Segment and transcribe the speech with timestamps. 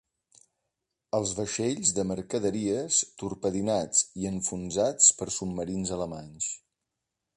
[1.17, 6.49] Els vaixells de mercaderies torpedinats i enfonsats per submarins alemanys.